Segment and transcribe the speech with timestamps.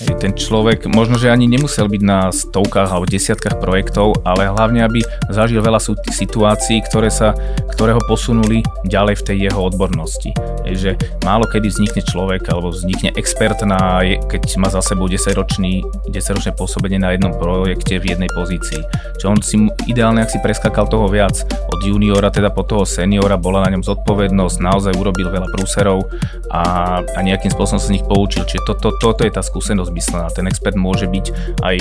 [0.00, 5.04] Ten človek možno, že ani nemusel byť na stovkách alebo desiatkách projektov, ale hlavne, aby
[5.28, 5.76] zažil veľa
[6.08, 7.36] situácií, ktoré, sa,
[7.76, 10.32] ktoré ho posunuli ďalej v tej jeho odbornosti.
[10.64, 10.90] Je, že
[11.20, 16.96] málo kedy vznikne človek alebo vznikne expert, na, keď má za sebou 10-ročný, 10-ročné pôsobenie
[16.96, 18.80] na jednom projekte v jednej pozícii.
[19.20, 21.36] Čo on si ideálne, ak si preskakal toho viac,
[21.68, 26.08] od juniora teda po toho seniora, bola na ňom zodpovednosť, naozaj urobil veľa prúserov
[26.48, 28.48] a, a nejakým spôsobom sa z nich poučil.
[28.48, 30.30] Čiže toto to, to je tá skúsenosť zmyslená.
[30.30, 31.76] Ten expert môže byť aj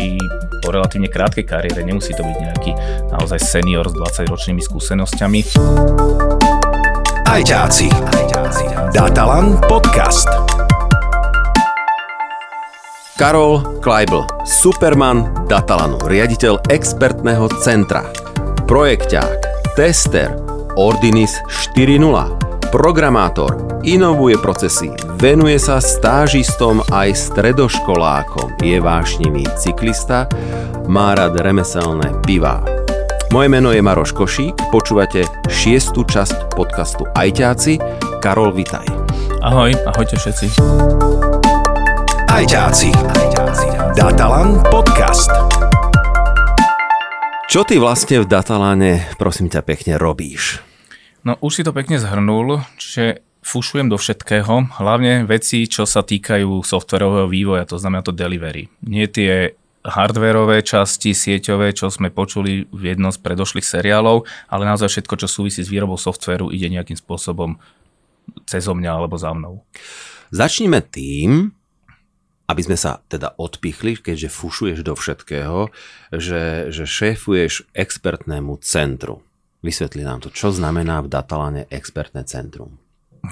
[0.65, 2.71] po relatívne krátkej kariére, nemusí to byť nejaký
[3.13, 5.39] naozaj senior s 20-ročnými skúsenosťami.
[7.29, 7.87] Ajťáci.
[8.89, 10.27] Datalan podcast.
[13.19, 18.07] Karol Kleibl, Superman Datalanu, riaditeľ expertného centra,
[18.63, 20.31] projekťák, tester,
[20.79, 21.35] Ordinis
[21.75, 30.29] 4.0, programátor, inovuje procesy, venuje sa stážistom aj stredoškolákom, je vášnivý cyklista,
[30.85, 32.61] má rád remeselné pivá.
[33.29, 37.77] Moje meno je Maroš Košík, počúvate šiestu časť podcastu Ajťáci.
[38.21, 38.85] Karol, vitaj.
[39.45, 40.57] Ahoj, ahojte všetci.
[42.25, 42.89] Ajťáci.
[43.93, 45.29] Datalan podcast.
[47.49, 50.68] Čo ty vlastne v Dataláne, prosím ťa pekne, robíš?
[51.27, 56.63] No už si to pekne zhrnul, že fušujem do všetkého, hlavne veci, čo sa týkajú
[56.63, 58.71] softverového vývoja, to znamená to delivery.
[58.83, 64.91] Nie tie hardwareové časti, sieťové, čo sme počuli v jednom z predošlých seriálov, ale naozaj
[64.91, 67.55] všetko, čo súvisí s výrobou softveru, ide nejakým spôsobom
[68.43, 69.63] cez mňa alebo za mnou.
[70.29, 71.55] Začnime tým,
[72.49, 75.69] aby sme sa teda odpichli, keďže fušuješ do všetkého,
[76.13, 79.21] že, že šéfuješ expertnému centru.
[79.59, 82.79] Vysvetli nám to, čo znamená v Datalane expertné centrum.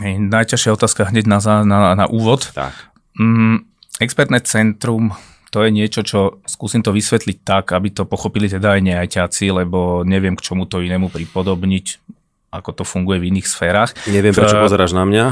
[0.03, 2.51] Hej, najťažšia otázka hneď na, na, na úvod.
[2.51, 2.75] Tak.
[3.15, 3.63] Mm,
[4.03, 5.15] expertné centrum
[5.47, 10.03] to je niečo, čo skúsim to vysvetliť tak, aby to pochopili teda aj neajťáci, lebo
[10.03, 12.03] neviem k čomu to inému pripodobniť,
[12.51, 13.95] ako to funguje v iných sférach.
[14.11, 15.25] Neviem, prečo pozeráš na mňa.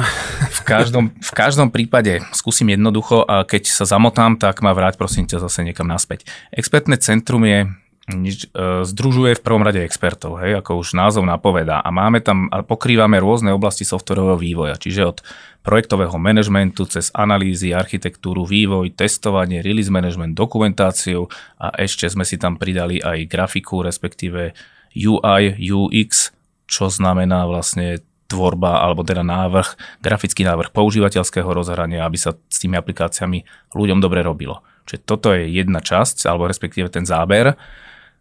[0.56, 5.28] V každom, v každom prípade skúsim jednoducho a keď sa zamotám, tak ma vráť prosím
[5.28, 6.24] ťa zase niekam naspäť.
[6.56, 7.68] Expertné centrum je
[8.06, 11.82] nič, e, združuje v prvom rade expertov, hej, ako už názov napovedá.
[11.82, 15.18] A máme tam, a pokrývame rôzne oblasti softwarového vývoja, čiže od
[15.66, 21.26] projektového manažmentu cez analýzy, architektúru, vývoj, testovanie, release management, dokumentáciu
[21.58, 24.54] a ešte sme si tam pridali aj grafiku, respektíve
[24.94, 26.30] UI, UX,
[26.70, 32.78] čo znamená vlastne tvorba alebo teda návrh, grafický návrh používateľského rozhrania, aby sa s tými
[32.78, 34.62] aplikáciami ľuďom dobre robilo.
[34.86, 37.58] Čiže toto je jedna časť, alebo respektíve ten záber.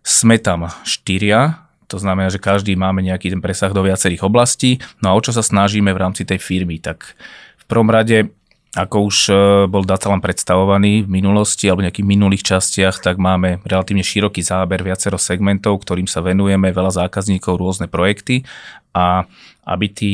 [0.04, 4.80] Sme tam štyria, to znamená, že každý máme nejaký ten presah do viacerých oblastí.
[5.00, 6.80] No a o čo sa snažíme v rámci tej firmy?
[6.80, 7.16] Tak
[7.60, 8.28] v prvom rade,
[8.76, 9.32] ako už e,
[9.64, 15.16] bol Datalan predstavovaný v minulosti alebo nejakých minulých častiach, tak máme relatívne široký záber, viacero
[15.16, 18.44] segmentov, ktorým sa venujeme, veľa zákazníkov, rôzne projekty
[18.92, 19.24] a
[19.64, 20.12] aby tí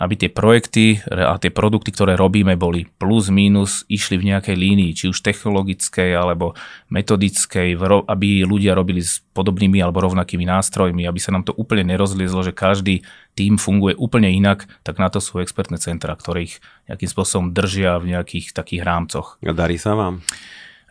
[0.00, 4.90] aby tie projekty a tie produkty, ktoré robíme, boli plus, minus, išli v nejakej línii,
[4.96, 6.56] či už technologickej alebo
[6.88, 7.76] metodickej,
[8.08, 12.56] aby ľudia robili s podobnými alebo rovnakými nástrojmi, aby sa nám to úplne nerozliezlo, že
[12.56, 13.04] každý
[13.36, 16.58] tým funguje úplne inak, tak na to sú expertné centra, ktorých
[16.88, 19.36] nejakým spôsobom držia v nejakých takých rámcoch.
[19.44, 20.24] A darí sa vám?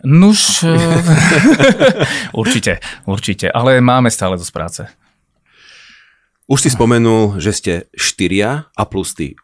[0.01, 0.65] Nuž,
[2.41, 4.81] určite, určite, ale máme stále dosť práce.
[6.51, 9.39] Už si spomenul, že ste štyria a plus ty.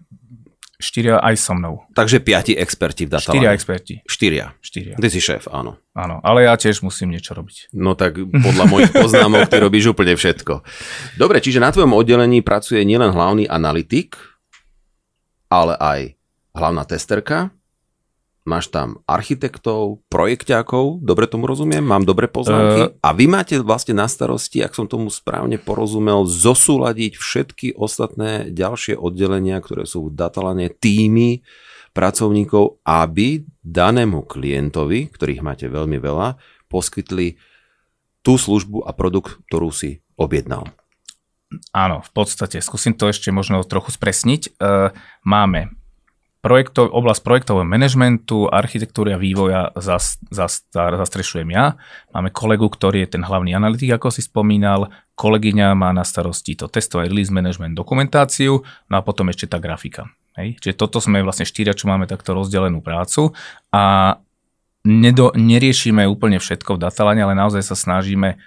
[0.76, 1.88] Štyria aj so mnou.
[1.96, 3.40] Takže piati experti v datalane.
[3.40, 3.94] Štyria experti.
[4.04, 4.46] Štyria.
[4.60, 5.00] Štyria.
[5.00, 5.80] Ty si šéf, áno.
[5.96, 7.72] Áno, ale ja tiež musím niečo robiť.
[7.72, 10.68] No tak podľa mojich poznámok ty robíš úplne všetko.
[11.16, 14.20] Dobre, čiže na tvojom oddelení pracuje nielen hlavný analytik,
[15.48, 16.00] ale aj
[16.60, 17.56] hlavná testerka,
[18.48, 22.82] máš tam architektov, projekťákov, dobre tomu rozumiem, mám dobre poznámky.
[22.88, 28.48] Uh, a vy máte vlastne na starosti, ak som tomu správne porozumel, zosúľadiť všetky ostatné
[28.56, 31.44] ďalšie oddelenia, ktoré sú v datalane, týmy
[31.92, 36.40] pracovníkov, aby danému klientovi, ktorých máte veľmi veľa,
[36.72, 37.36] poskytli
[38.24, 40.72] tú službu a produkt, ktorú si objednal.
[41.72, 44.60] Áno, v podstate, skúsim to ešte možno trochu spresniť.
[44.60, 44.92] Uh,
[45.24, 45.77] máme
[46.42, 51.76] projektov, oblasť projektového manažmentu, architektúry a vývoja zas, zas, zastrešujem ja.
[52.14, 54.94] Máme kolegu, ktorý je ten hlavný analytik, ako si spomínal.
[55.18, 60.08] Kolegyňa má na starosti to testovať release management, dokumentáciu, no a potom ešte tá grafika.
[60.38, 60.62] Hej.
[60.62, 63.34] Čiže toto sme vlastne štyria, čo máme takto rozdelenú prácu
[63.74, 64.16] a
[64.86, 68.38] nedo, neriešime úplne všetko v datalane, ale naozaj sa snažíme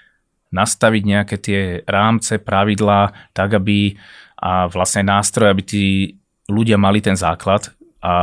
[0.54, 3.98] nastaviť nejaké tie rámce, pravidlá, tak aby
[4.40, 5.84] a vlastne nástroje, aby tí
[6.48, 8.14] ľudia mali ten základ, a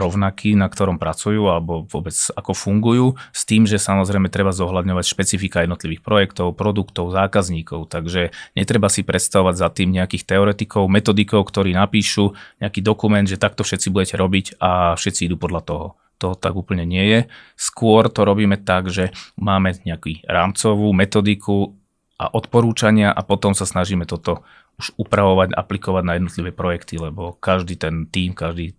[0.00, 3.06] rovnaký, na ktorom pracujú alebo vôbec ako fungujú,
[3.36, 9.54] s tým, že samozrejme treba zohľadňovať špecifika jednotlivých projektov, produktov, zákazníkov, takže netreba si predstavovať
[9.60, 12.32] za tým nejakých teoretikov, metodikov, ktorí napíšu
[12.64, 15.86] nejaký dokument, že takto všetci budete robiť a všetci idú podľa toho.
[16.16, 17.20] To tak úplne nie je.
[17.60, 21.76] Skôr to robíme tak, že máme nejakú rámcovú metodiku
[22.16, 24.40] a odporúčania a potom sa snažíme toto
[24.80, 28.72] už upravovať, aplikovať na jednotlivé projekty, lebo každý ten tým, každý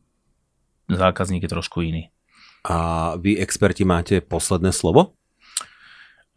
[0.90, 2.10] zákazník je trošku iný.
[2.68, 5.18] A vy experti máte posledné slovo?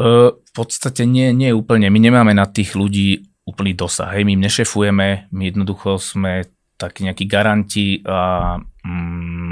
[0.00, 1.92] v podstate nie, nie úplne.
[1.92, 4.16] My nemáme na tých ľudí úplný dosah.
[4.16, 6.48] Hej, my nešefujeme, my jednoducho sme
[6.80, 8.56] takí nejakí garanti a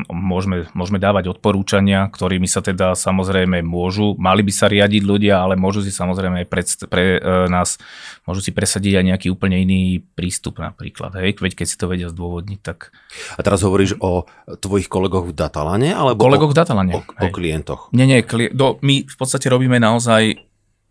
[0.08, 5.52] môžeme, môžeme dávať odporúčania, ktorými sa teda samozrejme môžu, mali by sa riadiť ľudia, ale
[5.60, 7.76] môžu si samozrejme aj pre, pre e, nás,
[8.24, 11.12] môžu si presadiť aj nejaký úplne iný prístup napríklad.
[11.20, 12.88] Hej, veď keď si to vedia zdôvodniť, tak...
[13.36, 15.92] A teraz hovoríš o tvojich kolegoch v Datalane?
[15.92, 16.92] Alebo kolegoch v Datalane.
[16.96, 17.92] O, o klientoch?
[17.92, 20.40] Nie, nie, kli- do, my v podstate robíme naozaj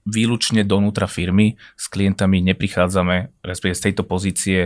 [0.07, 4.59] výlučne donútra firmy, s klientami neprichádzame, respektíve z tejto pozície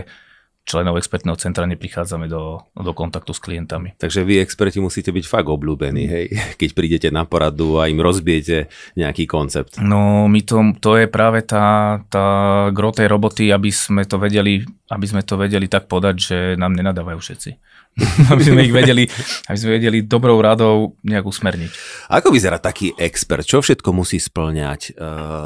[0.62, 3.98] členov expertného centra neprichádzame do, do kontaktu s klientami.
[3.98, 6.26] Takže vy experti musíte byť fakt obľúbení, hej?
[6.60, 9.82] keď prídete na poradu a im rozbijete nejaký koncept.
[9.82, 12.26] No, my to, to je práve tá, tá
[12.70, 16.78] gro tej roboty, aby sme to vedeli, aby sme to vedeli tak podať, že nám
[16.78, 17.50] nenadávajú všetci.
[18.32, 19.04] aby sme ich vedeli,
[19.52, 21.70] aby sme vedeli dobrou radou nejak usmerniť.
[22.08, 23.44] Ako vyzerá taký expert?
[23.44, 24.96] Čo všetko musí splňať?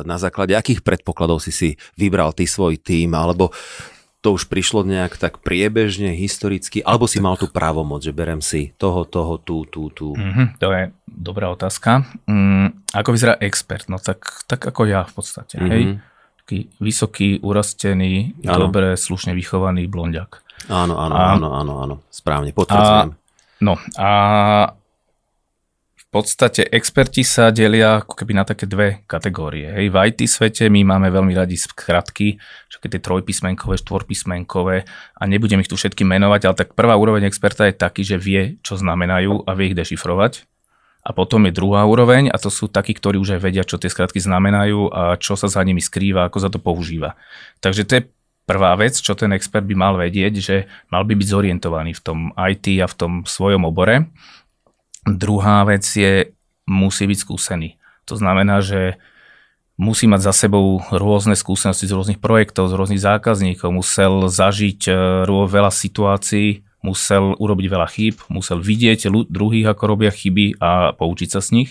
[0.06, 3.18] Na základe akých predpokladov si si vybral ty svoj tým?
[3.18, 3.50] Alebo
[4.26, 8.74] to už prišlo nejak tak priebežne, historicky, alebo si mal tú právomoc, že berem si
[8.74, 10.18] toho, toho, tú, tú, tú?
[10.18, 12.02] Mm-hmm, to je dobrá otázka.
[12.26, 13.86] Mm, ako vyzerá expert?
[13.86, 15.70] No tak, tak ako ja v podstate, mm-hmm.
[15.70, 15.82] hej?
[16.42, 18.66] Taký vysoký, urastený, ano.
[18.66, 20.42] dobre, slušne vychovaný blondiak.
[20.66, 23.14] Áno, áno, a, áno, áno, áno, správne, potvrdzujem.
[23.62, 24.10] No a
[26.16, 29.68] podstate experti sa delia ako keby na také dve kategórie.
[29.68, 32.40] Hej, v IT svete my máme veľmi radi skratky,
[32.72, 34.88] všetky tie trojpísmenkové, štvorpísmenkové
[35.20, 38.56] a nebudem ich tu všetky menovať, ale tak prvá úroveň experta je taký, že vie,
[38.64, 40.48] čo znamenajú a vie ich dešifrovať.
[41.06, 43.92] A potom je druhá úroveň a to sú takí, ktorí už aj vedia, čo tie
[43.92, 47.14] skratky znamenajú a čo sa za nimi skrýva, ako sa to používa.
[47.60, 48.02] Takže to je
[48.48, 50.56] prvá vec, čo ten expert by mal vedieť, že
[50.88, 54.08] mal by byť zorientovaný v tom IT a v tom svojom obore.
[55.06, 56.34] Druhá vec je,
[56.66, 57.78] musí byť skúsený.
[58.10, 58.98] To znamená, že
[59.78, 64.92] musí mať za sebou rôzne skúsenosti z rôznych projektov, z rôznych zákazníkov, musel zažiť e,
[65.28, 71.40] veľa situácií, musel urobiť veľa chýb, musel vidieť druhých, ako robia chyby a poučiť sa
[71.42, 71.70] z nich.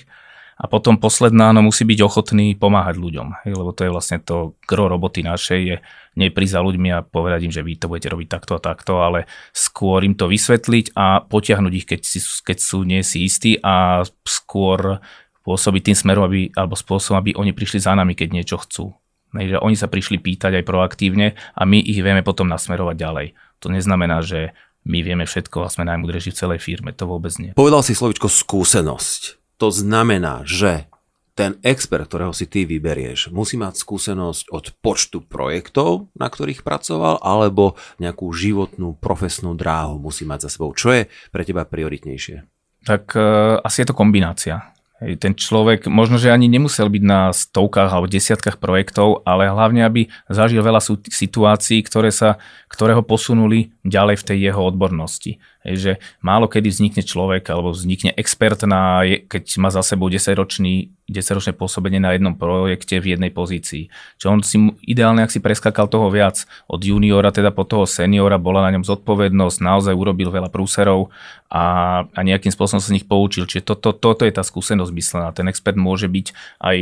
[0.56, 4.88] A potom posledná, no musí byť ochotný pomáhať ľuďom, lebo to je vlastne to gro
[4.88, 5.75] roboty našej, je
[6.16, 9.28] neprísť za ľuďmi a povedať im, že vy to budete robiť takto a takto, ale
[9.52, 14.07] skôr im to vysvetliť a potiahnuť ich, keď, si, keď sú nie si istí a
[14.24, 15.04] skôr
[15.44, 18.96] pôsobiť tým smerom, aby, alebo spôsobom, aby oni prišli za nami, keď niečo chcú.
[19.36, 23.28] Že oni sa prišli pýtať aj proaktívne a my ich vieme potom nasmerovať ďalej.
[23.60, 24.56] To neznamená, že
[24.88, 26.96] my vieme všetko a sme najmudrejší v celej firme.
[26.96, 27.52] To vôbec nie.
[27.52, 29.44] Povedal si slovičko skúsenosť.
[29.60, 30.92] To znamená, že
[31.36, 37.19] ten expert, ktorého si ty vyberieš, musí mať skúsenosť od počtu projektov, na ktorých pracoval,
[37.19, 40.72] alebo nejakú životnú, profesnú dráhu musí mať za sebou.
[40.72, 42.48] Čo je pre teba prioritnejšie?
[42.88, 44.72] Tak uh, asi je to kombinácia.
[44.96, 50.07] Ten človek možno, že ani nemusel byť na stovkách alebo desiatkách projektov, ale hlavne, aby
[50.31, 50.80] zažil veľa
[51.12, 52.40] situácií, ktoré, sa,
[52.71, 55.35] ktoré ho posunuli ďalej v tej jeho odbornosti.
[55.66, 61.54] Že málo kedy vznikne človek alebo vznikne expert, na, keď má za sebou 10-ročný 10-ročné
[61.54, 63.94] pôsobenie na jednom projekte v jednej pozícii.
[64.18, 68.42] Čo on si ideálne, ak si preskakal toho viac, od juniora teda po toho seniora,
[68.42, 71.14] bola na ňom zodpovednosť, naozaj urobil veľa prúserov
[71.45, 73.45] a, a nejakým spôsobom sa z nich poučil.
[73.45, 75.30] Čiže to, to, toto je tá skúsenosť myslená.
[75.30, 76.78] Ten expert môže byť aj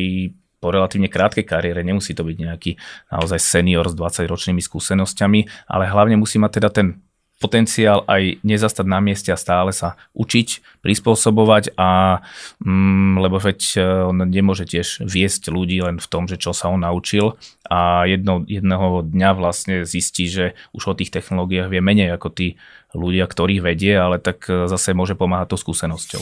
[0.63, 2.71] po relatívne krátkej kariére, nemusí to byť nejaký
[3.11, 7.03] naozaj senior s 20-ročnými skúsenosťami, ale hlavne musí mať teda ten
[7.41, 12.21] potenciál aj nezastať na mieste a stále sa učiť, prispôsobovať a
[12.63, 16.71] mm, lebo veď e, on nemôže tiež viesť ľudí len v tom, že čo sa
[16.71, 17.35] on naučil
[17.67, 22.47] a jedno, jedného dňa vlastne zistí, že už o tých technológiách vie menej ako tí
[22.95, 26.21] ľudia, ktorých vedie, ale tak e, zase môže pomáhať to skúsenosťou.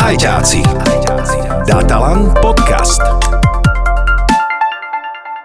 [0.00, 0.60] Ajťáci.
[1.70, 3.29] Datalan podcast.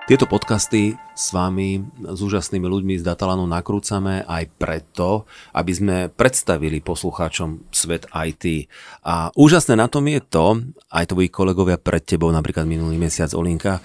[0.05, 6.77] Tieto podcasty s vami, s úžasnými ľuďmi z Datalanu nakrúcame aj preto, aby sme predstavili
[6.77, 8.69] poslucháčom svet IT.
[9.01, 10.61] A úžasné na tom je to,
[10.93, 13.81] aj tvoji kolegovia pred tebou, napríklad minulý mesiac Olinka,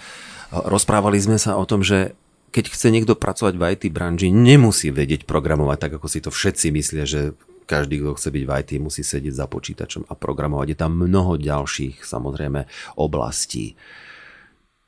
[0.53, 2.13] rozprávali sme sa o tom, že
[2.53, 6.69] keď chce niekto pracovať v IT branži, nemusí vedieť programovať tak, ako si to všetci
[6.69, 7.33] myslia, že
[7.65, 10.67] každý, kto chce byť v IT, musí sedieť za počítačom a programovať.
[10.69, 12.69] Je tam mnoho ďalších, samozrejme,
[13.01, 13.73] oblastí.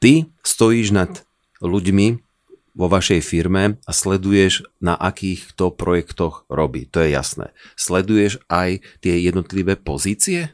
[0.02, 1.22] Ty stojíš nad
[1.62, 2.18] ľuďmi
[2.74, 6.90] vo vašej firme a sleduješ, na akých to projektoch robí.
[6.90, 7.54] To je jasné.
[7.78, 10.50] Sleduješ aj tie jednotlivé pozície?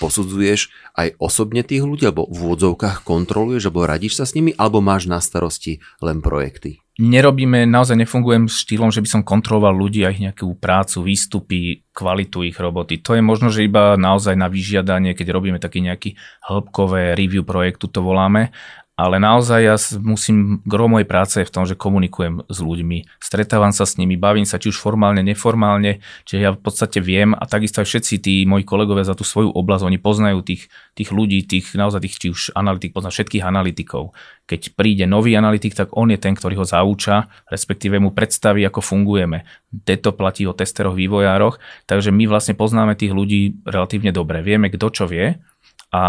[0.00, 4.80] Posudzuješ aj osobne tých ľudí, alebo v úvodzovkách kontroluješ, alebo radíš sa s nimi, alebo
[4.80, 6.80] máš na starosti len projekty?
[7.00, 12.44] nerobíme, naozaj nefungujem štýlom, že by som kontroloval ľudí a ich nejakú prácu, výstupy, kvalitu
[12.44, 13.00] ich roboty.
[13.00, 17.88] To je možno, že iba naozaj na vyžiadanie, keď robíme taký nejaký hĺbkové review projektu,
[17.88, 18.52] to voláme,
[19.00, 23.72] ale naozaj ja musím, gro mojej práce je v tom, že komunikujem s ľuďmi, stretávam
[23.72, 27.48] sa s nimi, bavím sa či už formálne, neformálne, čiže ja v podstate viem a
[27.48, 31.40] takisto aj všetci tí moji kolegovia za tú svoju oblasť, oni poznajú tých, tých ľudí,
[31.48, 34.12] tých naozaj tých, či už analytik, pozná všetkých analytikov.
[34.44, 38.84] Keď príde nový analytik, tak on je ten, ktorý ho zauča, respektíve mu predstaví, ako
[38.84, 39.48] fungujeme.
[39.72, 41.56] Deto platí o testeroch, vývojároch,
[41.88, 44.44] takže my vlastne poznáme tých ľudí relatívne dobre.
[44.44, 45.40] Vieme, kto čo vie
[45.88, 46.04] a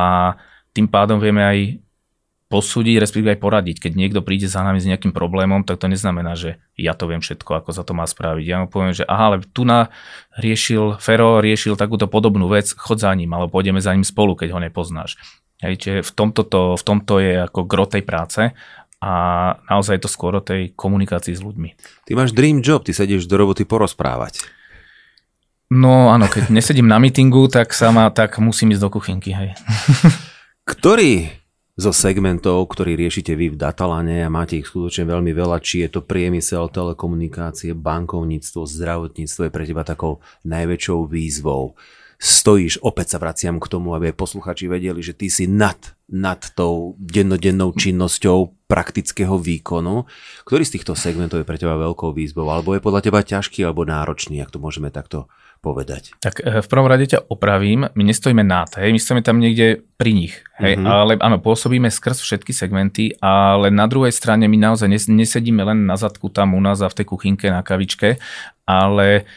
[0.76, 1.58] tým pádom vieme aj
[2.52, 3.78] posúdiť, respektíve aj poradiť.
[3.80, 7.24] Keď niekto príde za nami s nejakým problémom, tak to neznamená, že ja to viem
[7.24, 8.44] všetko, ako sa to má spraviť.
[8.44, 9.88] Ja mu poviem, že aha, ale tu na
[10.36, 14.52] riešil, Fero riešil takúto podobnú vec, chod za ním, alebo pôjdeme za ním spolu, keď
[14.52, 15.16] ho nepoznáš.
[15.64, 18.52] Hej, čiže v tomto, to, v tomto je ako gro tej práce
[19.02, 19.14] a
[19.66, 21.70] naozaj to skôr o tej komunikácii s ľuďmi.
[22.06, 24.46] Ty máš dream job, ty sedíš do roboty porozprávať.
[25.72, 29.50] No áno, keď nesedím na mítingu, tak sama, tak musím ísť do kuchynky, hej.
[30.68, 31.41] Ktorý
[31.82, 35.98] zo segmentov, ktorý riešite vy v Datalane a máte ich skutočne veľmi veľa, či je
[35.98, 41.74] to priemysel, telekomunikácie, bankovníctvo, zdravotníctvo je pre teba takou najväčšou výzvou.
[42.22, 46.94] Stojíš, opäť sa vraciam k tomu, aby posluchači vedeli, že ty si nad, nad tou
[47.02, 50.06] dennodennou činnosťou praktického výkonu.
[50.46, 52.46] Ktorý z týchto segmentov je pre teba veľkou výzvou?
[52.46, 55.26] Alebo je podľa teba ťažký alebo náročný, ak to môžeme takto
[55.62, 56.18] povedať?
[56.18, 59.86] Tak eh, v prvom rade ťa opravím, my nestojíme nad, hej, my stojíme tam niekde
[59.96, 60.90] pri nich, hej, mm-hmm.
[60.90, 65.96] ale áno, pôsobíme skrz všetky segmenty, ale na druhej strane my naozaj nesedíme len na
[65.96, 68.18] zadku tam u nás a v tej kuchynke na kavičke,
[68.66, 69.30] ale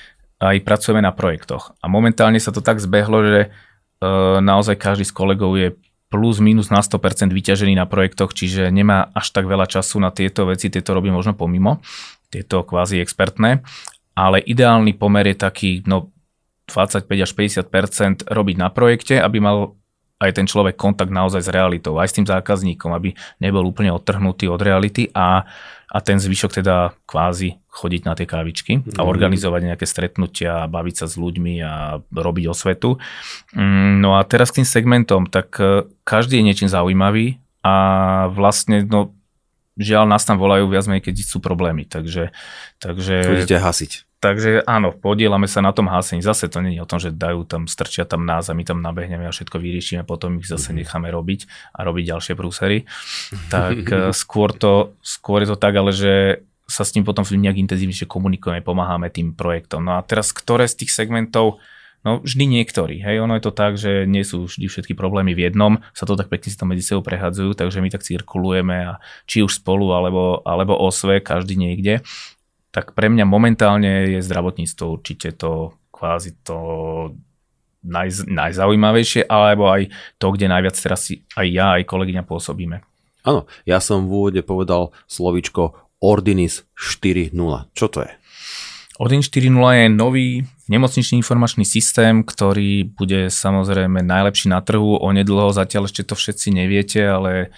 [0.43, 1.77] aj pracujeme na projektoch.
[1.81, 3.49] A momentálne sa to tak zbehlo, že e,
[4.43, 5.73] naozaj každý z kolegov je
[6.13, 10.47] plus minus na 100% vyťažený na projektoch, čiže nemá až tak veľa času na tieto
[10.47, 11.83] veci, tieto robí možno pomimo,
[12.31, 13.67] tieto kvázi expertné,
[14.15, 16.14] ale ideálny pomer je taký, no
[16.69, 19.77] 25 až 50% robiť na projekte, aby mal
[20.23, 24.49] aj ten človek kontakt naozaj s realitou, aj s tým zákazníkom, aby nebol úplne odtrhnutý
[24.49, 25.45] od reality a,
[25.91, 29.11] a ten zvyšok teda kvázi chodiť na tie kávičky a mhm.
[29.11, 33.03] organizovať nejaké stretnutia, baviť sa s ľuďmi a robiť osvetu.
[33.53, 37.75] Mm, no a teraz k tým segmentom, tak e, každý je niečím zaujímavý a
[38.31, 39.11] vlastne no,
[39.75, 41.87] žiaľ nás tam volajú viac menej, keď sú problémy.
[41.87, 42.31] Takže,
[42.79, 43.15] takže...
[43.27, 44.07] Chodíte hasiť.
[44.25, 46.25] Takže áno, podielame sa na tom hásení.
[46.25, 49.29] Zase to je o tom, že dajú tam, strčia tam nás a my tam nabehneme
[49.29, 50.81] a všetko vyriešime, potom ich zase mhm.
[50.81, 51.45] necháme robiť
[51.77, 52.79] a robiť ďalšie prúsery.
[53.53, 57.61] Tak eh, skôr, to, skôr je to tak, ale že sa s ním potom nejak
[57.61, 59.85] intenzívnejšie komunikujeme, pomáhame tým projektom.
[59.85, 61.61] No a teraz, ktoré z tých segmentov,
[62.05, 65.51] no vždy niektorí, hej, ono je to tak, že nie sú vždy všetky problémy v
[65.51, 69.03] jednom, sa to tak pekne si to medzi sebou prehadzujú, takže my tak cirkulujeme a
[69.25, 72.05] či už spolu alebo, alebo osve, každý niekde
[72.75, 76.59] tak pre mňa momentálne je zdravotníctvo určite to kvázi to
[77.87, 82.83] naj, najzaujímavejšie, alebo aj to, kde najviac teraz si aj ja, aj kolegyňa pôsobíme.
[83.23, 87.33] Áno, ja som v úvode povedal slovičko Ordinis 4.0.
[87.73, 88.11] Čo to je?
[88.99, 90.29] Ordinis 4.0 je nový
[90.69, 94.97] nemocničný informačný systém, ktorý bude samozrejme najlepší na trhu.
[95.01, 97.53] Onedlho zatiaľ ešte to všetci neviete, ale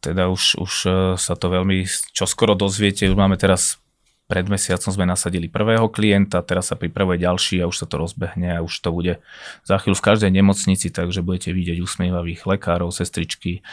[0.00, 0.72] teda už, už
[1.18, 3.10] sa to veľmi čoskoro dozviete.
[3.10, 3.82] Už máme teraz
[4.28, 8.60] pred mesiacom sme nasadili prvého klienta, teraz sa pripravuje ďalší a už sa to rozbehne
[8.60, 9.24] a už to bude
[9.64, 13.64] za chvíľu v každej nemocnici, takže budete vidieť usmievavých lekárov, sestričky,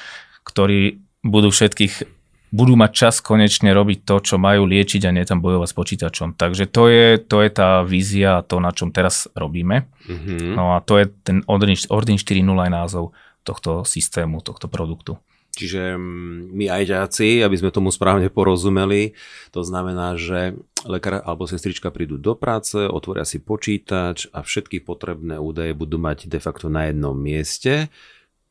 [0.48, 2.08] ktorí budú všetkých
[2.56, 6.30] budú mať čas konečne robiť to, čo majú liečiť a nie tam bojovať s počítačom.
[6.40, 9.92] Takže to je, to je tá vízia a to, na čom teraz robíme.
[10.08, 10.56] Mm-hmm.
[10.56, 13.12] No a to je ten Ordin, Ordin 4.0 názov
[13.44, 15.20] tohto systému, tohto produktu.
[15.56, 19.16] Čiže mm, my ajťáci, aby sme tomu správne porozumeli,
[19.56, 25.40] to znamená, že lekár alebo sestrička prídu do práce, otvoria si počítač a všetky potrebné
[25.40, 27.88] údaje budú mať de facto na jednom mieste.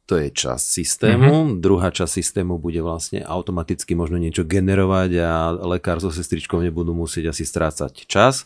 [0.05, 1.33] To je časť systému.
[1.33, 1.65] Mm-hmm.
[1.65, 5.33] Druhá časť systému bude vlastne automaticky možno niečo generovať a
[5.65, 8.45] lekár so sestričkou nebudú musieť asi strácať čas.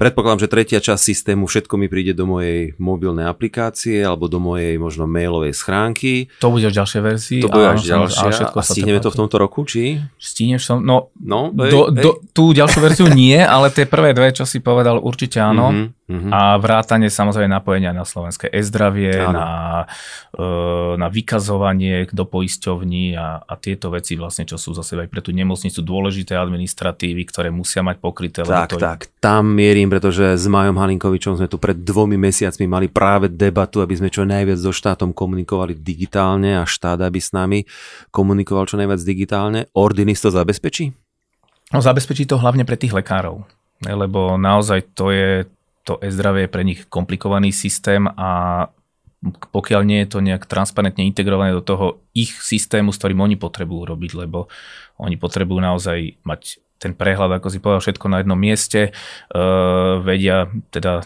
[0.00, 4.80] Predpokladám, že tretia časť systému všetko mi príde do mojej mobilnej aplikácie alebo do mojej
[4.80, 6.32] možno mailovej schránky.
[6.40, 7.40] To bude v ďalšej verzii.
[7.44, 8.48] To bude až ďalšia.
[8.48, 10.00] A, a stihneme to v tomto roku, či?
[10.16, 14.48] Stihneš som, no, no do, do, tú ďalšiu verziu nie, ale tie prvé dve, čo
[14.48, 15.68] si povedal, určite áno.
[15.68, 15.99] Mm-hmm.
[16.10, 16.34] Mm-hmm.
[16.34, 19.86] A vrátanie samozrejme napojenia na slovenské e-zdravie, na,
[20.34, 20.44] e,
[20.98, 25.30] na vykazovanie do poisťovní a, a tieto veci vlastne, čo sú zase aj pre tú
[25.30, 28.42] nemocnicu dôležité administratívy, ktoré musia mať pokryté.
[28.42, 32.90] Tak, to tak, tam mierim, pretože s Majom Halinkovičom sme tu pred dvomi mesiacmi mali
[32.90, 37.62] práve debatu, aby sme čo najviac so štátom komunikovali digitálne a štát, aby s nami
[38.10, 39.70] komunikoval čo najviac digitálne.
[39.78, 40.90] Ordinis to zabezpečí?
[41.70, 43.46] No, zabezpečí to hlavne pre tých lekárov,
[43.86, 45.46] lebo naozaj to je
[45.84, 48.68] to e-zdravie je pre nich komplikovaný systém a
[49.52, 53.84] pokiaľ nie je to nejak transparentne integrované do toho ich systému, s ktorým oni potrebujú
[53.84, 54.48] robiť, lebo
[54.96, 58.96] oni potrebujú naozaj mať ten prehľad, ako si povedal, všetko na jednom mieste,
[59.36, 61.04] uh, vedia teda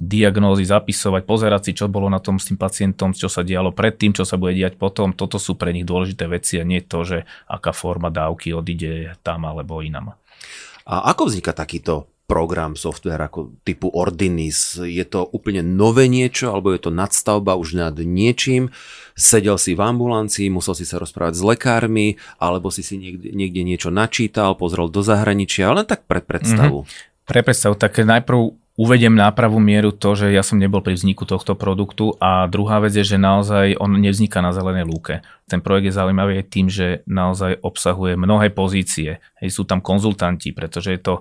[0.00, 4.16] diagnózy zapisovať, pozerať si, čo bolo na tom s tým pacientom, čo sa dialo predtým,
[4.16, 5.12] čo sa bude diať potom.
[5.12, 9.44] Toto sú pre nich dôležité veci a nie to, že aká forma dávky odíde tam
[9.44, 10.16] alebo inam.
[10.88, 14.78] A ako vzniká takýto program, software ako typu Ordinis?
[14.78, 18.70] Je to úplne nové niečo, alebo je to nadstavba už nad niečím?
[19.18, 23.66] Sedel si v ambulancii, musel si sa rozprávať s lekármi, alebo si si niekde, niekde
[23.66, 26.86] niečo načítal, pozrel do zahraničia, len tak pre predstavu.
[26.86, 27.26] Mm-hmm.
[27.26, 28.38] Pre predstavu, tak najprv
[28.80, 32.80] uvediem na pravú mieru to, že ja som nebol pri vzniku tohto produktu a druhá
[32.80, 35.20] vec je, že naozaj on nevzniká na zelenej lúke.
[35.44, 39.20] Ten projekt je zaujímavý aj tým, že naozaj obsahuje mnohé pozície.
[39.36, 41.14] Hej, sú tam konzultanti, pretože je to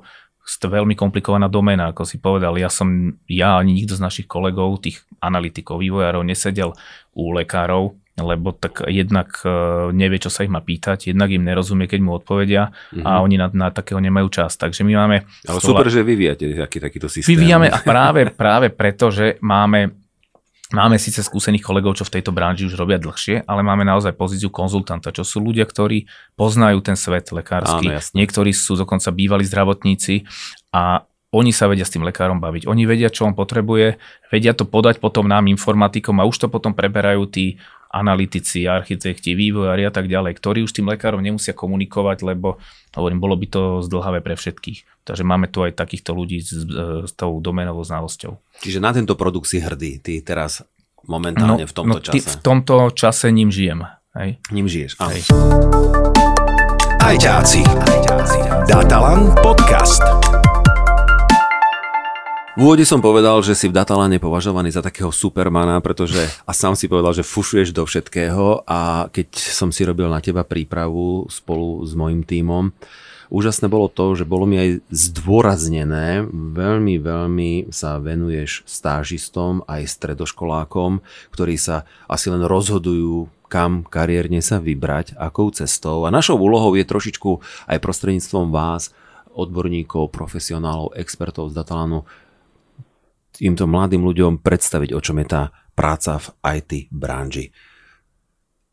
[0.58, 2.58] veľmi komplikovaná doména, ako si povedal.
[2.58, 6.74] Ja som, ja ani nikto z našich kolegov, tých analytikov, vývojárov, nesedel
[7.14, 9.52] u lekárov, lebo tak jednak e,
[9.96, 13.06] nevie, čo sa ich má pýtať, jednak im nerozumie, keď mu odpovedia mm-hmm.
[13.06, 14.60] a oni na, na takého nemajú čas.
[14.60, 15.18] Takže my máme...
[15.48, 15.80] Ale stola...
[15.80, 17.36] super, že vyvíjate taký, takýto systém.
[17.36, 20.09] Vyvíjame a práve, práve preto, že máme
[20.70, 24.54] Máme síce skúsených kolegov, čo v tejto branži už robia dlhšie, ale máme naozaj pozíciu
[24.54, 26.06] konzultanta, čo sú ľudia, ktorí
[26.38, 27.90] poznajú ten svet lekársky.
[27.90, 30.30] Áno, Niektorí sú dokonca bývalí zdravotníci
[30.70, 32.70] a oni sa vedia s tým lekárom baviť.
[32.70, 33.98] Oni vedia, čo on potrebuje,
[34.30, 37.58] vedia to podať potom nám informatikom a už to potom preberajú tí
[37.90, 42.62] analytici, architekti, vývojári a tak ďalej, ktorí už tým lekárom nemusia komunikovať, lebo
[42.94, 45.06] hovorím, bolo by to zdlhavé pre všetkých.
[45.06, 46.54] Takže máme tu aj takýchto ľudí s,
[47.06, 48.38] s tou domenovou znalosťou.
[48.62, 50.62] Čiže na tento produkt si hrdý, ty teraz
[51.10, 52.30] momentálne no, v tomto no, čase.
[52.30, 53.90] v tomto čase ním žijem.
[54.14, 54.38] Hej.
[54.54, 55.10] Ním žiješ, áno.
[55.14, 55.22] Hej.
[57.02, 57.66] Ajťáci.
[58.70, 60.39] Datalan podcast.
[62.60, 66.76] V úvode som povedal, že si v Datalane považovaný za takého supermana, pretože a sám
[66.76, 71.80] si povedal, že fušuješ do všetkého a keď som si robil na teba prípravu spolu
[71.88, 72.76] s mojim tímom,
[73.32, 81.00] úžasné bolo to, že bolo mi aj zdôraznené, veľmi, veľmi sa venuješ stážistom aj stredoškolákom,
[81.32, 86.04] ktorí sa asi len rozhodujú kam kariérne sa vybrať, akou cestou.
[86.04, 87.40] A našou úlohou je trošičku
[87.72, 88.92] aj prostredníctvom vás,
[89.32, 92.04] odborníkov, profesionálov, expertov z Datalanu,
[93.40, 96.28] týmto mladým ľuďom predstaviť, o čom je tá práca v
[96.60, 97.56] IT branži.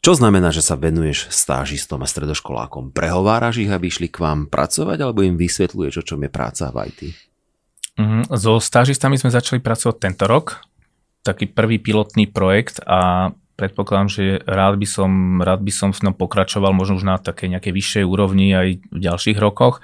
[0.02, 2.94] Čo znamená, že sa venuješ stážistom a stredoškolákom?
[2.94, 6.76] Prehováraš ich, aby išli k vám pracovať, alebo im vysvetľuješ, o čom je práca v
[6.90, 7.00] IT?
[7.98, 10.62] Mm, so stážistami sme začali pracovať tento rok.
[11.26, 15.10] Taký prvý pilotný projekt a predpokladám, že rád by som,
[15.42, 18.98] rád by som v tom pokračoval možno už na takej nejakej vyššej úrovni aj v
[19.00, 19.82] ďalších rokoch.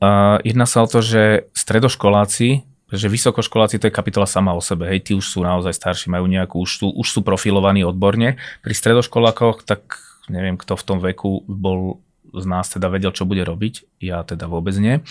[0.00, 4.90] Uh, jedná sa o to, že stredoškoláci že vysokoškoláci to je kapitola sama o sebe,
[4.90, 8.36] hej, tí už sú naozaj starší, majú nejakú, už sú, už sú profilovaní odborne.
[8.60, 13.42] Pri stredoškolákoch, tak neviem, kto v tom veku bol z nás teda vedel, čo bude
[13.42, 15.02] robiť, ja teda vôbec nie,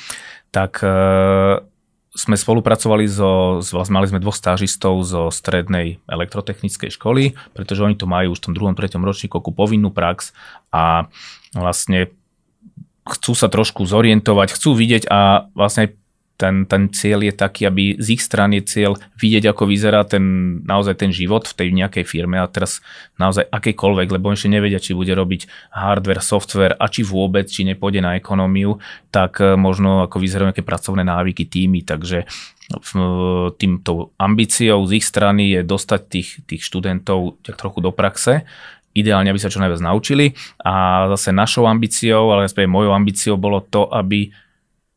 [0.56, 0.92] tak e,
[2.16, 8.08] sme spolupracovali so, vlastne mali sme dvoch stážistov zo strednej elektrotechnickej školy, pretože oni to
[8.08, 10.32] majú už v tom druhom, treťom ročníku povinnú prax
[10.72, 11.12] a
[11.52, 12.10] vlastne
[13.10, 15.99] chcú sa trošku zorientovať, chcú vidieť a vlastne aj
[16.40, 20.24] ten, ten cieľ je taký, aby z ich strany je cieľ vidieť, ako vyzerá ten,
[20.64, 22.80] naozaj ten život v tej nejakej firme a teraz
[23.20, 28.00] naozaj akýkoľvek, lebo ešte nevedia, či bude robiť hardware, software a či vôbec, či nepôjde
[28.00, 28.80] na ekonómiu,
[29.12, 32.24] tak e, možno ako vyzerajú nejaké pracovné návyky týmy, takže
[33.58, 38.46] týmto ambíciou z ich strany je dostať tých, tých študentov tak trochu do praxe,
[38.94, 40.38] ideálne, aby sa čo najviac naučili.
[40.62, 44.30] A zase našou ambíciou, ale mojou ambíciou bolo to, aby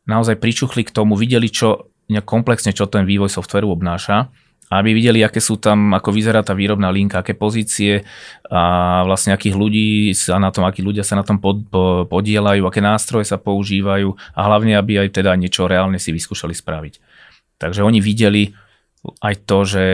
[0.06, 4.28] naozaj pričuchli k tomu, videli čo komplexne, čo ten vývoj softveru obnáša,
[4.72, 8.08] aby videli, aké sú tam, ako vyzerá tá výrobná linka, aké pozície
[8.48, 12.64] a vlastne akých ľudí sa na tom, akí ľudia sa na tom pod, po, podielajú,
[12.64, 16.94] aké nástroje sa používajú a hlavne, aby aj teda niečo reálne si vyskúšali spraviť.
[17.60, 18.48] Takže oni videli
[19.20, 19.84] aj to, že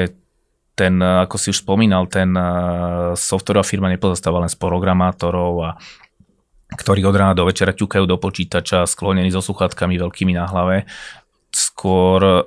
[0.79, 2.31] ten, ako si už spomínal, ten
[3.18, 5.71] softwarová firma nepozostáva len z programátorov a
[6.68, 10.85] ktorí od rána do večera ťukajú do počítača sklonení so sluchátkami veľkými na hlave.
[11.48, 12.44] skôr, e,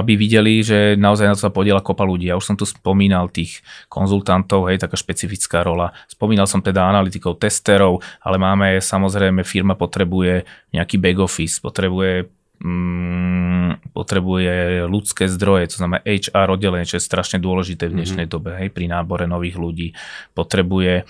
[0.00, 2.32] aby videli, že naozaj na to sa podiela kopa ľudí.
[2.32, 3.60] Ja už som tu spomínal tých
[3.92, 5.92] konzultantov, hej, taká špecifická rola.
[6.08, 13.94] Spomínal som teda analytikov, testerov, ale máme samozrejme, firma potrebuje nejaký back office, potrebuje mm,
[13.94, 18.34] potrebuje ľudské zdroje, to znamená HR oddelenie, čo je strašne dôležité v dnešnej mm-hmm.
[18.34, 19.88] dobe, hej, pri nábore nových ľudí.
[20.34, 21.04] Potrebuje e,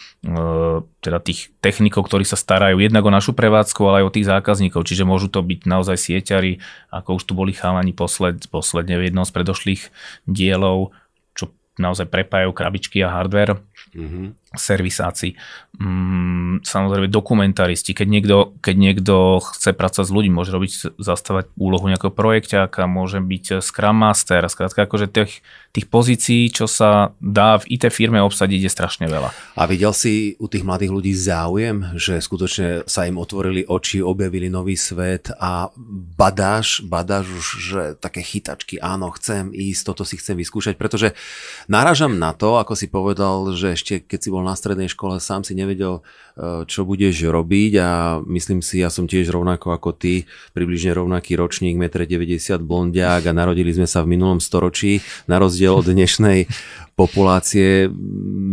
[1.00, 4.84] teda tých technikov, ktorí sa starajú jednak o našu prevádzku, ale aj o tých zákazníkov,
[4.84, 6.60] čiže môžu to byť naozaj sieťari,
[6.92, 9.82] ako už tu boli chalani posled, posledne v jednom z predošlých
[10.28, 10.92] dielov,
[11.32, 13.60] čo naozaj prepájajú krabičky a hardware
[13.96, 14.47] mm-hmm.
[14.56, 15.36] Servisáci.
[15.76, 17.92] Mm, samozrejme dokumentaristi.
[17.92, 23.20] Keď niekto, keď niekto chce pracovať s ľuďmi, môže robiť, zastávať úlohu nejakého projekťáka, môže
[23.20, 25.44] byť Scrum Master, skrátka akože tých,
[25.76, 29.36] tých pozícií, čo sa dá v IT firme obsadiť, je strašne veľa.
[29.60, 34.48] A videl si u tých mladých ľudí záujem, že skutočne sa im otvorili oči, objavili
[34.48, 35.68] nový svet a
[36.16, 41.12] badáš, badáš už, že také chytačky, áno, chcem ísť, toto si chcem vyskúšať, pretože
[41.68, 45.44] náražam na to, ako si povedal, že ešte keď si bol na strednej škole, sám
[45.44, 46.00] si nevedel,
[46.38, 47.90] e, čo budeš robiť a
[48.24, 53.32] myslím si, ja som tiež rovnako ako ty, približne rovnaký ročník, 1,90 m blondiak a
[53.36, 56.50] narodili sme sa v minulom storočí, na rozdiel od dnešnej
[56.98, 57.86] populácie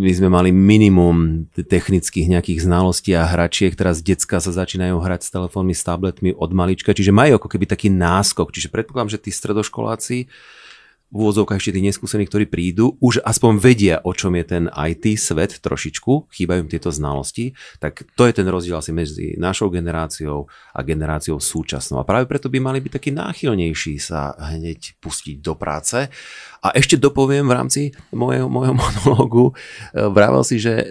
[0.06, 5.34] my sme mali minimum technických nejakých znalostí a hračiek, teraz decka sa začínajú hrať s
[5.34, 9.34] telefónmi, s tabletmi od malička, čiže majú ako keby taký náskok, čiže predpokladám, že tí
[9.34, 10.30] stredoškoláci
[11.14, 15.16] v úvodzovkách ešte tí neskúsení, ktorí prídu, už aspoň vedia, o čom je ten IT
[15.22, 20.50] svet trošičku, chýbajú im tieto znalosti, tak to je ten rozdiel asi medzi našou generáciou
[20.74, 22.02] a generáciou súčasnou.
[22.02, 26.10] A práve preto by mali byť takí náchylnejší sa hneď pustiť do práce.
[26.66, 29.54] A ešte dopoviem v rámci môjho, môjho monológu,
[29.94, 30.86] e, vravel si, že e,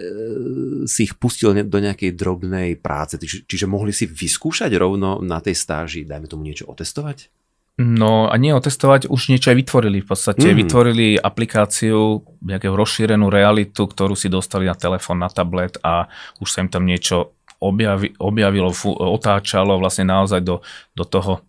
[0.87, 5.59] si ich pustil do nejakej drobnej práce, čiže, čiže mohli si vyskúšať rovno na tej
[5.59, 7.44] stáži, dajme tomu niečo otestovať?
[7.75, 10.47] No a nie otestovať, už niečo aj vytvorili v podstate.
[10.47, 10.55] Mm.
[10.63, 16.07] Vytvorili aplikáciu, nejakú rozšírenú realitu, ktorú si dostali na telefón, na tablet a
[16.39, 20.63] už sa im tam niečo objavi, objavilo, otáčalo vlastne naozaj do,
[20.95, 21.43] do toho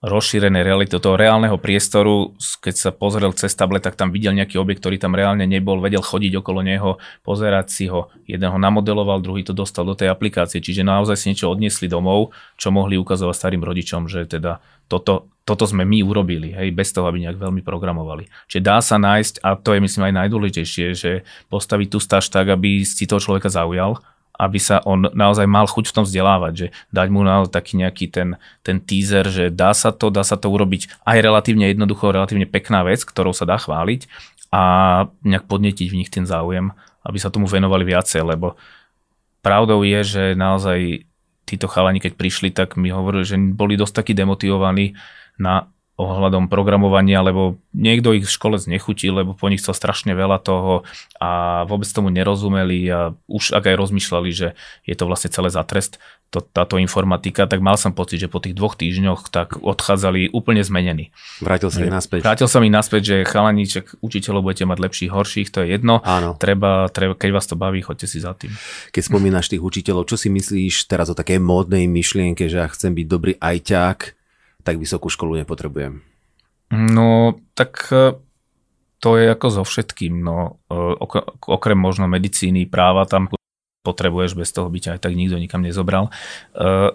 [0.00, 2.32] rozšírenej reality, do toho reálneho priestoru,
[2.64, 6.00] keď sa pozrel cez tablet, tak tam videl nejaký objekt, ktorý tam reálne nebol, vedel
[6.00, 8.08] chodiť okolo neho, pozerať si ho.
[8.24, 12.32] Jeden ho namodeloval, druhý to dostal do tej aplikácie, čiže naozaj si niečo odniesli domov,
[12.56, 17.10] čo mohli ukazovať starým rodičom, že teda toto, toto sme my urobili, hej, bez toho,
[17.10, 18.30] aby nejak veľmi programovali.
[18.46, 22.46] Čiže dá sa nájsť, a to je myslím aj najdôležitejšie, že postaviť tú stáž tak,
[22.54, 23.98] aby si toho človeka zaujal,
[24.38, 28.08] aby sa on naozaj mal chuť v tom vzdelávať, že dať mu na taký nejaký
[28.08, 32.48] ten, ten teaser, že dá sa to, dá sa to urobiť aj relatívne jednoducho, relatívne
[32.48, 34.08] pekná vec, ktorou sa dá chváliť
[34.54, 34.62] a
[35.26, 38.56] nejak podnetiť v nich ten záujem, aby sa tomu venovali viacej, lebo
[39.44, 41.09] pravdou je, že naozaj
[41.50, 44.94] títo chalani, keď prišli, tak mi hovorili, že boli dosť takí demotivovaní
[45.40, 45.66] na
[46.00, 50.88] ohľadom programovania, lebo niekto ich v škole znechutil, lebo po nich chcel strašne veľa toho
[51.20, 54.56] a vôbec tomu nerozumeli a už ak aj rozmýšľali, že
[54.88, 58.38] je to vlastne celé za trest, to, táto informatika, tak mal som pocit, že po
[58.38, 61.10] tých dvoch týždňoch tak odchádzali úplne zmenení.
[61.42, 62.22] Vrátil sa mi naspäť.
[62.22, 65.98] Vrátil sa mi naspäť, že chalaníček, učiteľov budete mať lepších, horších, to je jedno.
[66.06, 66.38] Áno.
[66.38, 68.54] Treba, treba, keď vás to baví, choďte si za tým.
[68.94, 72.94] Keď spomínaš tých učiteľov, čo si myslíš teraz o takej módnej myšlienke, že ja chcem
[72.94, 73.98] byť dobrý ajťák,
[74.62, 75.98] tak vysokú školu nepotrebujem.
[76.70, 78.14] No, tak e,
[79.02, 80.22] to je ako so všetkým.
[80.22, 80.94] No, e,
[81.50, 83.26] okrem možno medicíny, práva, tam
[83.80, 86.12] potrebuješ, bez toho byť aj tak nikto nikam nezobral.
[86.52, 86.92] E,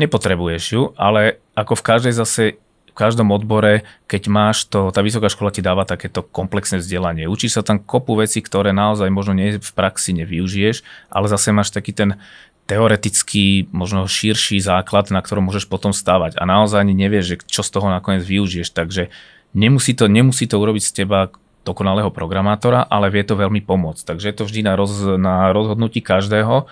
[0.00, 2.44] nepotrebuješ ju, ale ako v každej zase
[2.92, 7.24] v každom odbore, keď máš to, tá vysoká škola ti dáva takéto komplexné vzdelanie.
[7.24, 11.72] Učíš sa tam kopu veci, ktoré naozaj možno nie v praxi nevyužiješ, ale zase máš
[11.72, 12.20] taký ten
[12.68, 16.36] teoretický, možno širší základ, na ktorom môžeš potom stávať.
[16.36, 18.76] A naozaj ani nevieš, že čo z toho nakoniec využiješ.
[18.76, 19.08] Takže
[19.56, 24.02] nemusí to, nemusí to urobiť z teba dokonalého programátora, ale vie to veľmi pomôcť.
[24.02, 26.66] Takže je to vždy na, roz, na rozhodnutí každého,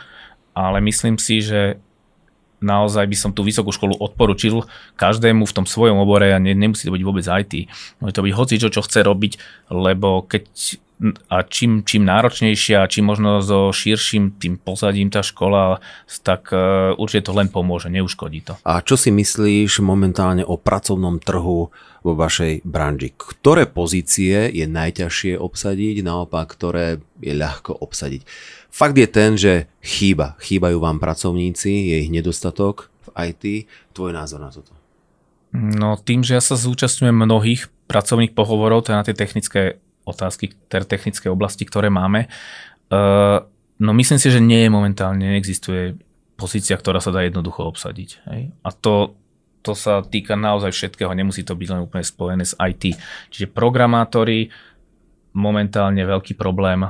[0.54, 1.78] ale myslím si, že
[2.60, 4.68] naozaj by som tú vysokú školu odporučil
[5.00, 7.72] každému v tom svojom obore a ne, nemusí to byť vôbec IT.
[7.98, 9.32] Môže to byť hoci čo, čo chce robiť,
[9.72, 10.44] lebo keď
[11.32, 15.80] a čím, čím náročnejšia, čím možno so širším tým pozadím tá škola,
[16.20, 18.54] tak uh, určite to len pomôže, neuškodí to.
[18.68, 21.72] A čo si myslíš momentálne o pracovnom trhu
[22.04, 23.16] vo vašej branži?
[23.16, 28.28] Ktoré pozície je najťažšie obsadiť, naopak, ktoré je ľahko obsadiť?
[28.68, 30.36] Fakt je ten, že chýba.
[30.44, 33.44] Chýbajú vám pracovníci, je ich nedostatok v IT.
[33.96, 34.76] Tvoj názor na toto?
[35.56, 41.28] No tým, že ja sa zúčastňujem mnohých pracovných pohovorov, teda na tie technické otázky, technické
[41.28, 42.26] oblasti, ktoré máme.
[42.90, 43.44] Uh,
[43.78, 45.98] no myslím si, že nie je momentálne, neexistuje
[46.34, 48.10] pozícia, ktorá sa dá jednoducho obsadiť.
[48.32, 48.40] Hej?
[48.64, 49.20] A to
[49.60, 52.96] to sa týka naozaj všetkého, nemusí to byť len úplne spojené s IT.
[53.28, 54.48] Čiže programátori,
[55.36, 56.88] momentálne veľký problém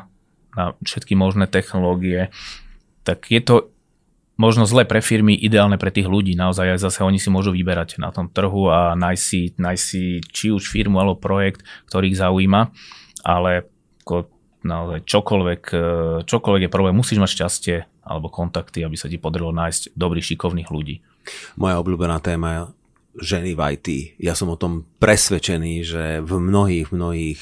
[0.55, 2.31] na všetky možné technológie,
[3.03, 3.55] tak je to
[4.41, 6.33] možno zle pre firmy, ideálne pre tých ľudí.
[6.33, 10.03] Naozaj aj zase oni si môžu vyberať na tom trhu a nájsť si, nájsť si
[10.33, 11.61] či už firmu alebo projekt,
[11.93, 12.73] ktorý ich zaujíma,
[13.25, 13.69] ale
[14.05, 14.29] ako
[14.65, 15.79] naozaj čokoľvek, e,
[16.25, 20.69] čokoľvek je problém, musíš mať šťastie alebo kontakty, aby sa ti podarilo nájsť dobrých, šikovných
[20.69, 21.01] ľudí.
[21.57, 22.61] Moja obľúbená téma je
[23.19, 23.89] ženy v IT.
[24.23, 27.41] Ja som o tom presvedčený, že v mnohých, mnohých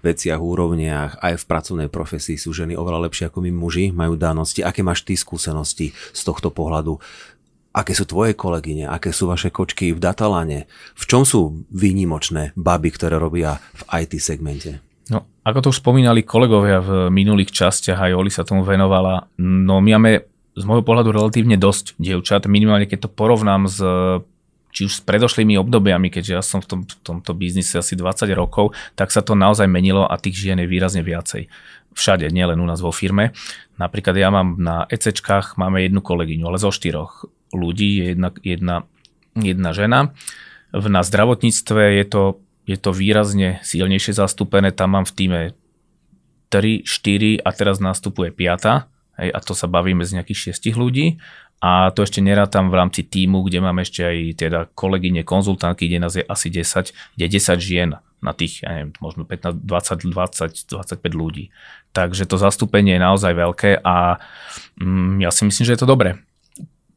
[0.00, 4.64] veciach, úrovniach, aj v pracovnej profesii sú ženy oveľa lepšie ako my muži, majú danosti.
[4.64, 6.96] Aké máš ty skúsenosti z tohto pohľadu?
[7.72, 8.88] Aké sú tvoje kolegyne?
[8.88, 10.68] Aké sú vaše kočky v datalane?
[10.96, 14.91] V čom sú výnimočné baby, ktoré robia v IT segmente?
[15.42, 19.90] Ako to už spomínali kolegovia v minulých častiach, aj Oli sa tomu venovala, no my
[19.98, 20.12] máme
[20.52, 23.80] z môjho pohľadu relatívne dosť dievčat, minimálne keď to porovnám s
[24.72, 28.24] či už s predošlými obdobiami, keďže ja som v, tom, v tomto biznise asi 20
[28.32, 31.52] rokov, tak sa to naozaj menilo a tých žien je výrazne viacej.
[31.92, 33.36] Všade, nielen u nás vo firme.
[33.76, 38.76] Napríklad ja mám na ECčkách máme jednu kolegyňu, ale zo štyroch ľudí je jedna, jedna,
[39.36, 40.00] jedna žena.
[40.72, 42.22] V, na zdravotníctve je to,
[42.66, 44.70] je to výrazne silnejšie zastúpené.
[44.70, 45.40] Tam mám v týme
[46.52, 49.18] 3, 4 a teraz nastupuje 5.
[49.20, 51.20] Hej, a to sa bavíme z nejakých 6 ľudí
[51.62, 55.98] a to ešte nerátam v rámci týmu, kde mám ešte aj teda kolegyne, konzultantky, kde
[56.02, 60.66] nás je asi 10, kde 10 žien na tých, ja neviem, možno 15, 20, 20,
[60.66, 61.54] 25 ľudí.
[61.94, 64.18] Takže to zastúpenie je naozaj veľké a
[64.82, 66.18] mm, ja si myslím, že je to dobré.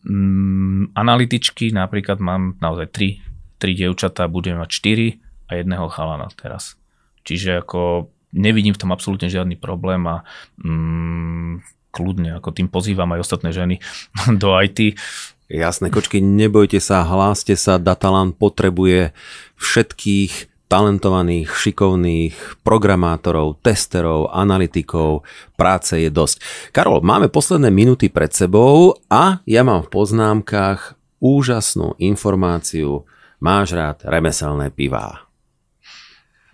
[0.02, 6.78] Mm, analytičky napríklad mám naozaj 3, 3 dievčatá, budeme mať 4 a jedného chalana teraz.
[7.26, 10.28] Čiže ako nevidím v tom absolútne žiadny problém a
[10.60, 11.64] mm,
[11.96, 13.80] kľudne, ako tým pozývam aj ostatné ženy
[14.42, 15.00] do IT.
[15.46, 19.14] Jasné, kočky, nebojte sa, hláste sa, Datalan potrebuje
[19.62, 25.22] všetkých talentovaných, šikovných programátorov, testerov, analytikov,
[25.54, 26.42] práce je dosť.
[26.74, 33.06] Karol, máme posledné minúty pred sebou a ja mám v poznámkach úžasnú informáciu.
[33.38, 35.25] Máš rád remeselné pivá.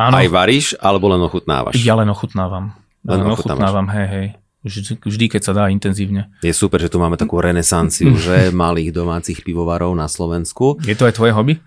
[0.02, 0.18] Áno.
[0.18, 1.78] Aj varíš, alebo len ochutnávaš?
[1.78, 2.74] Ja len ochutnávam.
[3.06, 4.28] Len, len ochutnávam, hej, hej.
[4.62, 6.30] Vždy, vždy, keď sa dá intenzívne.
[6.46, 10.82] Je super, že tu máme takú renesanciu, že malých domácich pivovarov na Slovensku.
[10.86, 11.58] Je to aj tvoje hobby?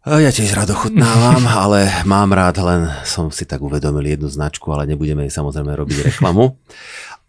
[0.00, 4.86] Ja tiež rád ochutnávam, ale mám rád, len som si tak uvedomil jednu značku, ale
[4.88, 6.56] nebudeme jej samozrejme robiť reklamu.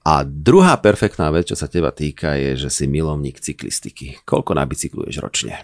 [0.02, 4.26] A druhá perfektná vec, čo sa teba týka, je, že si milovník cyklistiky.
[4.26, 5.62] Koľko nabicykluješ ročne?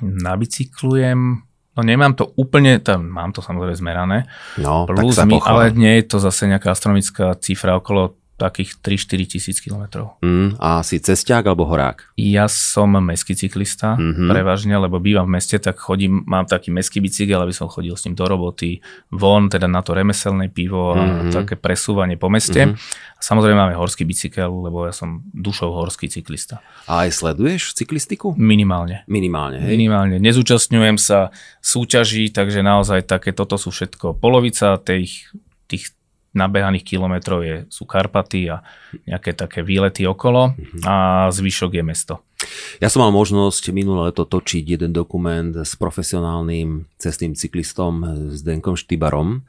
[0.00, 4.18] Nabicyklujem No nemám to úplne, tam mám to samozrejme zmerané.
[4.60, 8.82] No, Plus tak sa mi, ale nie je to zase nejaká astronomická cifra okolo takých
[8.82, 10.18] 3-4 tisíc kilometrov.
[10.18, 12.18] Mm, a si cesták alebo horák?
[12.18, 14.26] Ja som mestský cyklista, mm-hmm.
[14.26, 18.02] prevažne, lebo bývam v meste, tak chodím, mám taký mestský bicykel, aby som chodil s
[18.10, 18.82] ním do roboty,
[19.14, 21.30] von, teda na to remeselné pivo a mm-hmm.
[21.30, 22.74] také presúvanie po meste.
[22.74, 23.20] Mm-hmm.
[23.22, 26.58] Samozrejme máme horský bicykel, lebo ja som dušou horský cyklista.
[26.90, 28.34] A aj sleduješ cyklistiku?
[28.34, 29.06] Minimálne.
[29.06, 29.78] Minimálne, hej?
[29.78, 30.18] Minimálne.
[30.18, 31.30] Nezúčastňujem sa
[31.62, 34.18] súťaží, takže naozaj také, toto sú všetko.
[34.18, 35.30] Polovica tých,
[35.70, 35.94] tých
[36.32, 38.64] nabehaných kilometrov je, sú Karpaty a
[39.04, 42.14] nejaké také výlety okolo a zvyšok je mesto.
[42.82, 48.02] Ja som mal možnosť minulé leto točiť jeden dokument s profesionálnym cestným cyklistom
[48.34, 49.46] s Denkom Štybarom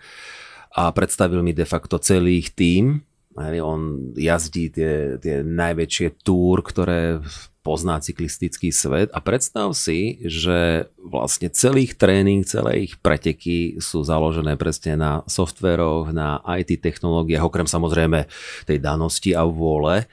[0.77, 3.01] a predstavil mi de facto celý ich tým.
[3.39, 7.17] On jazdí tie, tie najväčšie túr, ktoré
[7.63, 14.03] pozná cyklistický svet a predstav si, že vlastne celý ich tréning, celé ich preteky sú
[14.03, 18.27] založené presne na softveroch, na IT technológiách, okrem samozrejme
[18.67, 20.03] tej danosti a vôle.
[20.03, 20.05] E,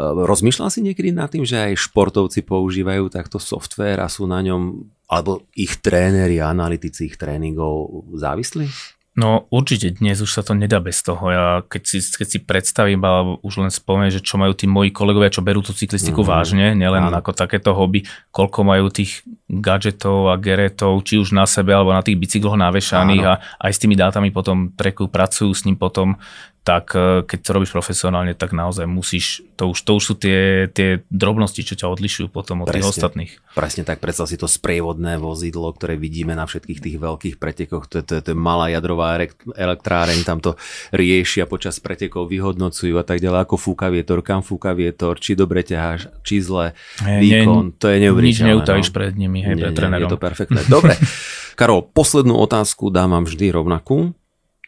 [0.00, 4.88] rozmýšľal si niekedy nad tým, že aj športovci používajú takto software a sú na ňom,
[5.12, 8.64] alebo ich tréneri analytici ich tréningov závislí?
[9.12, 11.20] No určite dnes už sa to nedá bez toho.
[11.28, 14.88] Ja keď si, keď si predstavím, alebo už len spomeniem, že čo majú tí moji
[14.88, 16.32] kolegovia, čo berú tú cyklistiku mm-hmm.
[16.32, 17.20] vážne, nielen Áno.
[17.20, 19.20] ako takéto hobby, koľko majú tých
[19.52, 23.36] gadgetov a geretov, či už na sebe, alebo na tých bicykloch navešaných Áno.
[23.36, 26.16] a aj s tými dátami potom treku, pracujú s ním potom
[26.62, 30.70] tak e, keď to robíš profesionálne, tak naozaj musíš, to už, to už sú tie,
[30.70, 33.32] tie drobnosti, čo ťa odlišujú potom od presne, tých ostatných.
[33.58, 37.98] Presne tak, predstav si to sprievodné vozidlo, ktoré vidíme na všetkých tých veľkých pretekoch, to
[38.00, 39.18] je, to je, to je malá jadrová
[39.58, 40.54] elektráreň, tam to
[40.94, 45.66] riešia počas pretekov, vyhodnocujú a tak ďalej, ako fúka vietor, kam fúka vietor, či dobre
[45.66, 48.54] ťaháš, či zle, výkon, nie, to je neuveriteľné.
[48.54, 48.94] Nič neutajíš no.
[48.94, 50.08] pred nimi, hej, nie, pred trénerom.
[50.08, 50.60] Je to perfektné.
[50.70, 50.94] Dobre,
[51.58, 54.16] Karol, poslednú otázku dávam vždy rovnakú.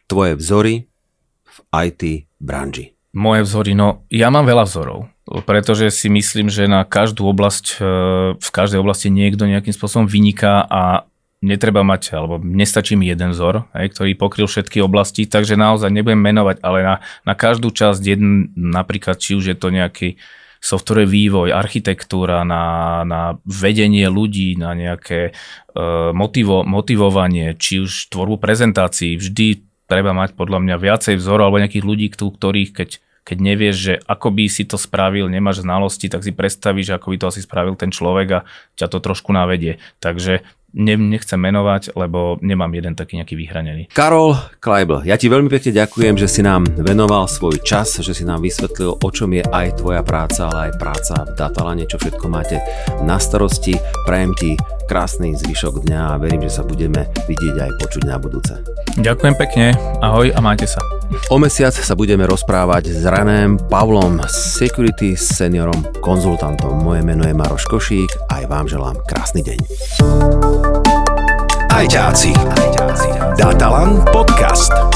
[0.05, 0.75] Tvoje vzory,
[1.49, 2.93] v IT branži?
[3.15, 5.07] Moje vzory, no ja mám veľa vzorov,
[5.47, 7.87] pretože si myslím, že na každú oblasť, e,
[8.37, 11.07] v každej oblasti niekto nejakým spôsobom vyniká a
[11.39, 16.19] netreba mať, alebo nestačí mi jeden vzor, hej, ktorý pokryl všetky oblasti, takže naozaj nebudem
[16.19, 20.19] menovať, ale na, na každú časť, jeden, napríklad či už je to nejaký
[20.65, 28.41] software vývoj, architektúra, na, na vedenie ľudí, na nejaké uh, motivo, motivovanie, či už tvorbu
[28.41, 32.91] prezentácií, vždy treba mať podľa mňa viacej vzorov alebo nejakých ľudí, ktorých keď
[33.25, 37.17] keď nevieš, že ako by si to spravil, nemáš znalosti, tak si predstavíš, ako by
[37.17, 38.41] to asi spravil ten človek a
[38.77, 39.81] ťa to trošku navedie.
[40.05, 40.45] Takže
[40.75, 43.83] ne, nechcem menovať, lebo nemám jeden taký nejaký vyhranený.
[43.95, 48.27] Karol Kleibl, ja ti veľmi pekne ďakujem, že si nám venoval svoj čas, že si
[48.27, 52.27] nám vysvetlil, o čom je aj tvoja práca, ale aj práca v Datalane, čo všetko
[52.27, 52.59] máte
[53.07, 53.79] na starosti.
[54.05, 54.51] Prajem ti
[54.87, 58.55] krásny zvyšok dňa a verím, že sa budeme vidieť aj počuť na budúce.
[59.01, 59.67] Ďakujem pekne,
[60.05, 60.81] ahoj a majte sa.
[61.29, 66.81] O mesiac sa budeme rozprávať s Ranem Pavlom, security seniorom konzultantom.
[66.81, 69.59] Moje meno je Maroš Košík a aj vám želám krásny deň.
[71.75, 72.31] Ajťáci.
[73.35, 74.94] Datalan podcast.